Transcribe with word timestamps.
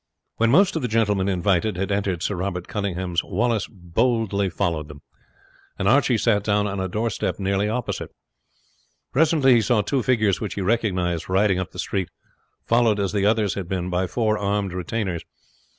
When 0.37 0.49
most 0.49 0.75
of 0.75 0.81
the 0.81 0.87
gentlemen 0.87 1.29
invited 1.29 1.77
had 1.77 1.91
entered 1.91 2.23
Sir 2.23 2.33
Robert 2.33 2.67
Cunninghame's 2.67 3.23
Wallace 3.23 3.67
boldly 3.69 4.49
followed 4.49 4.87
them; 4.87 5.03
and 5.77 5.87
Archie 5.87 6.17
sat 6.17 6.43
down 6.43 6.65
on 6.65 6.79
a 6.79 6.87
doorstep 6.87 7.37
nearly 7.39 7.69
opposite. 7.69 8.09
Presently 9.13 9.53
he 9.53 9.61
saw 9.61 9.81
two 9.83 10.01
figures 10.01 10.41
which 10.41 10.55
he 10.55 10.61
recognized 10.61 11.29
riding 11.29 11.59
up 11.59 11.69
the 11.69 11.77
street, 11.77 12.09
followed, 12.65 12.99
as 12.99 13.11
the 13.11 13.27
others 13.27 13.53
had 13.53 13.67
been 13.67 13.91
by 13.91 14.07
four 14.07 14.39
armed 14.39 14.73
retainers. 14.73 15.23